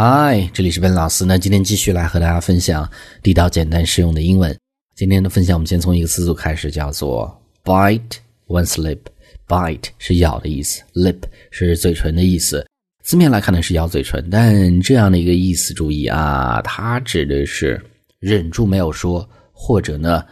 [0.00, 1.24] 嗨，这里是笨老师。
[1.24, 2.88] 那今天继续来和大家分享
[3.20, 4.56] 地道、简单、实用的英文。
[4.94, 9.00] 今天的分享，我们先从一个词组开始，叫做 bite one's lip。
[9.48, 11.18] bite 是咬的意思，lip
[11.50, 12.64] 是嘴唇的意思。
[13.02, 17.84] 字面来看呢是咬嘴唇，但这样的一个意思，注意啊，它指的是
[18.20, 20.24] 忍住没有说，或者呢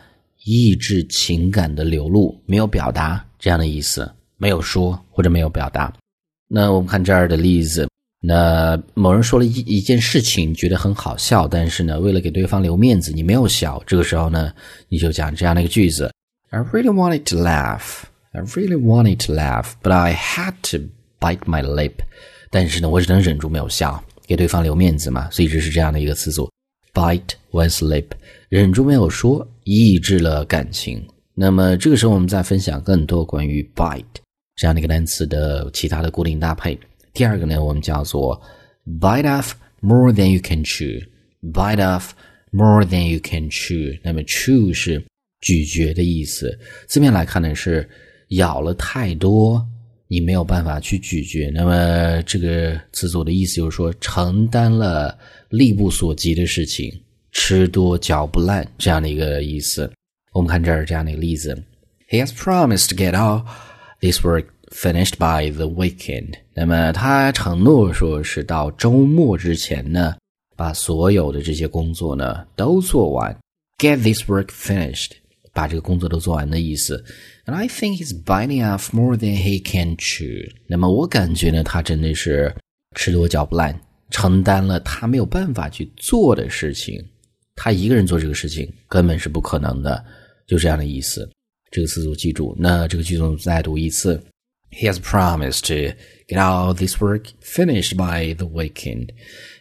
[0.44, 5.92] 抑制情感的流露，没有表达这样的意思，没有说或者没有表达。
[6.46, 7.88] 那我们看这儿的例子。
[8.28, 13.80] 那某人说了一一件事情，觉得很好笑，但是呢，为了给对方留面子，你没有笑。
[13.86, 14.52] 这个时候呢，
[14.88, 16.10] 你就讲这样的一个句子
[16.50, 20.88] ：I really wanted to laugh, I really wanted to laugh, but I had to
[21.20, 21.92] bite my lip。
[22.50, 25.30] 但是呢，我只能忍住没有笑，给对方留面子嘛。
[25.30, 26.50] 所以这是这样的一个词组
[26.92, 28.06] ：bite one's lip，
[28.48, 31.00] 忍住没有说，抑制了感情。
[31.32, 34.02] 那么这个时候，我们再分享更多关于 bite
[34.56, 36.76] 这样的一个单词的其他的固定搭配。
[37.16, 38.38] 第二个呢，我们叫做
[39.00, 42.10] bite off more than you can chew，bite off
[42.50, 43.98] more than you can chew。
[44.04, 45.02] 那么 chew 是
[45.40, 47.88] 咀嚼的意思，字面来看呢是
[48.28, 49.66] 咬了太多，
[50.08, 51.50] 你没有办法去咀嚼。
[51.54, 56.92] 那么这个词组的意思就是说承担了力不所及的事情，
[57.32, 59.90] 吃多嚼不烂这样的一个意思。
[60.34, 61.56] 我们看这儿这样的一个例子
[62.10, 63.42] ：He has promised to get all
[64.02, 64.44] this work.
[64.72, 70.16] Finished by the weekend，那么他承诺说是到周末之前呢，
[70.56, 73.34] 把所有的这些工作呢都做完。
[73.78, 75.12] Get this work finished，
[75.52, 77.02] 把这个工作都做完的意思。
[77.46, 80.50] And I think he's biting off more than he can chew。
[80.66, 82.52] 那么我感觉呢，他真的是
[82.96, 83.78] 吃多嚼不烂，
[84.10, 87.00] 承担了他没有办法去做的事情。
[87.54, 90.04] 他一个人做这个事情根本是不可能的，
[90.44, 91.30] 就这样的意思。
[91.70, 92.54] 这个词组记住。
[92.58, 94.20] 那这个句子再读一次。
[94.75, 95.97] He has promised to
[96.27, 99.09] get all this work finished by the weekend,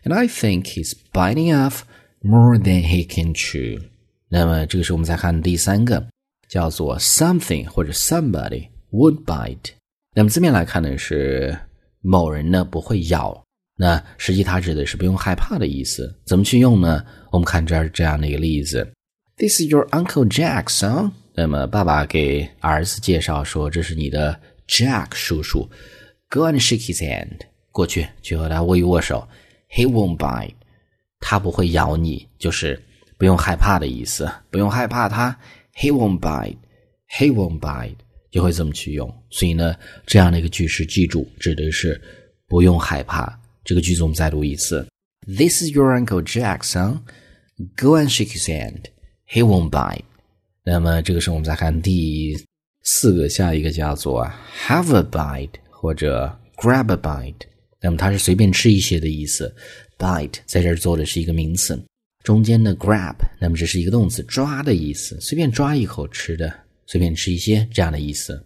[0.04, 1.80] and I think he's biting off
[2.22, 3.82] more than he can chew.
[4.28, 6.06] 那么这个是我们再看第三个，
[6.48, 9.72] 叫做 something 或者 somebody would bite。
[10.14, 11.58] 那么字面来看呢是
[12.00, 13.44] 某人呢不会咬，
[13.76, 16.20] 那实际它指的是不用害怕的意思。
[16.24, 17.04] 怎么去用呢？
[17.32, 18.92] 我们看这儿这样的一个例子：
[19.36, 21.10] This is your Uncle Jack, son。
[21.34, 25.69] 那么爸爸给儿子介绍说，这是你的 Jack 叔叔
[26.29, 29.27] ，Go and shake his hand，过去去和他握一握手。
[29.69, 30.53] He won't bite，
[31.19, 32.81] 他不会咬你，就是
[33.17, 35.37] 不用害怕的意思，不用害怕他。
[35.75, 37.95] He won't bite，He won't bite，
[38.31, 39.13] 就会这么去用。
[39.29, 39.75] 所以呢，
[40.05, 42.01] 这样的一个句式记住，指的是
[42.47, 43.39] 不用害怕。
[43.63, 44.87] 这个句子我们再读一次
[45.27, 47.01] ：This is your Uncle Jack, son.
[47.77, 48.85] Go and shake his hand.
[49.29, 50.03] He won't bite。
[50.63, 52.35] 那么这个时候我们再看第。
[52.85, 54.23] 四个，下一个叫做
[54.67, 57.47] have a bite 或者 grab a bite，
[57.81, 59.53] 那么它是随便吃一些的意思。
[59.97, 61.81] bite 在这儿做的是一个名词，
[62.23, 66.53] 中间的 grab，那么这是一个动词，抓的意思，随便抓一口吃的，
[66.85, 68.39] 随便吃一些这样的意思。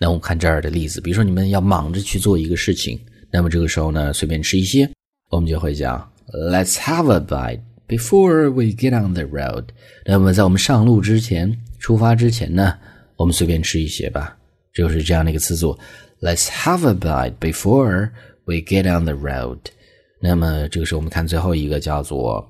[0.00, 2.98] 那我们看这儿的例子，比如说你们要忙着去做一个事情，
[3.30, 4.90] 那么这个时候呢，随便吃一些，
[5.30, 6.10] 我们就会讲
[6.50, 9.66] let's have a bite before we get on the road。
[10.04, 12.76] 那么在我们上路之前，出发之前呢？
[13.16, 14.36] 我们随便吃一些吧，
[14.72, 15.78] 就是这样的一个词组。
[16.20, 18.10] Let's have a bite before
[18.44, 19.58] we get on the road。
[20.20, 22.48] 那么这个时候我们看最后一个叫做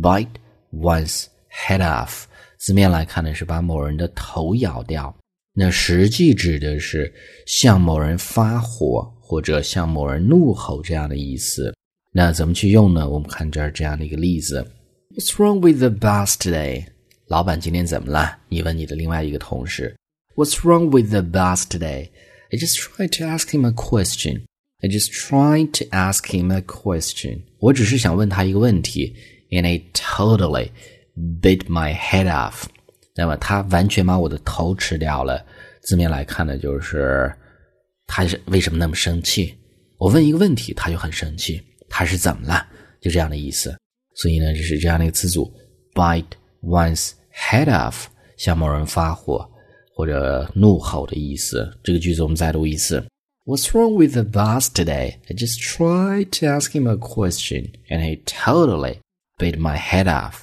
[0.00, 0.28] bite
[0.72, 2.24] one's head off。
[2.58, 5.14] 字面来看呢是把某人的头咬掉，
[5.54, 7.12] 那实际指的是
[7.46, 11.74] 向某人发火或者向某人怒吼这样的意思。
[12.12, 13.08] 那怎么去用呢？
[13.08, 14.66] 我们看这儿这样的一个例子
[15.14, 16.86] ：What's wrong with the boss today？
[17.26, 18.38] 老板今天怎么了？
[18.48, 19.94] 你问你的另外一个同事。
[20.38, 22.12] What's wrong with the bus today?
[22.52, 24.46] I just tried to ask him a question.
[24.84, 27.42] I just tried to ask him a question.
[27.58, 29.16] 我只是想问他一个问题
[29.50, 30.70] ，and he totally
[31.42, 32.66] bit my head off.
[33.16, 35.44] 那么他完全把我的头吃掉了。
[35.82, 37.34] 字面来看呢，就是
[38.06, 39.52] 他是为什么那么生气？
[39.96, 42.64] 我问一个问题，他就很生气，他是怎么了？
[43.00, 43.76] 就这样的意思。
[44.14, 45.52] 所以呢，这是这样的一个词组
[45.94, 46.30] ：bite
[46.62, 48.04] one's head off，
[48.36, 49.50] 向某人发火。
[49.98, 51.68] 或者怒吼的意思。
[51.82, 53.04] 这个句子我们再读一次。
[53.44, 55.16] What's wrong with the boss today?
[55.28, 58.98] I just tried to ask him a question, and he totally
[59.38, 60.42] bit my head off.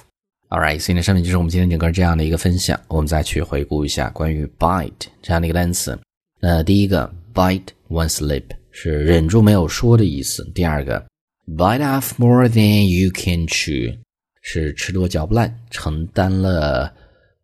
[0.50, 2.78] Alright，所以呢，上面就是我们今天整个这样的一个分享。
[2.88, 5.98] 我们再去回顾一下关于 bite 这样的一个单词。
[6.38, 10.44] 那第一个 bite one's lip 是忍住没有说的意思。
[10.54, 11.02] 第二个
[11.56, 13.96] bite off more than you can chew
[14.42, 16.92] 是吃多嚼不烂，承担了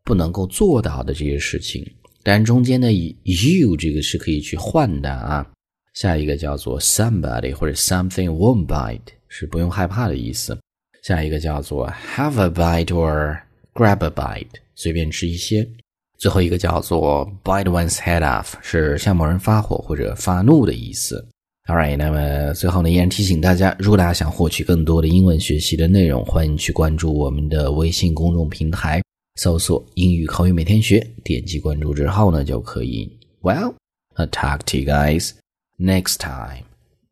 [0.05, 1.89] 不能够做到的这些事情。
[2.23, 5.47] 但中间的 you 这个是可以去换的啊。
[5.95, 10.59] 下一个叫做 somebody 或者 something won't bite，是不用害怕的意思。
[11.03, 13.39] 下一个叫做 have a bite or
[13.75, 15.69] grab a bite，随便吃一些。
[16.17, 21.27] 最后一个叫做 bite one's head off，是向某人发火或者发怒的意思。
[21.67, 29.03] All right，那么最后呢，依然提醒大家，如果大家想获取更多的英文学习的内容，欢迎去关注我们的微信公众平台，
[29.37, 33.11] 搜索“英语口语每天学”，点击关注之后呢，就可以。
[33.41, 35.33] Well，I'll talk to you guys
[35.79, 36.65] next time.